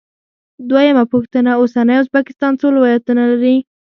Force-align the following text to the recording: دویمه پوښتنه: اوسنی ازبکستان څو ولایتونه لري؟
دویمه 0.69 1.03
پوښتنه: 1.11 1.51
اوسنی 1.55 1.95
ازبکستان 2.01 2.51
څو 2.59 2.67
ولایتونه 2.71 3.23
لري؟ 3.31 3.55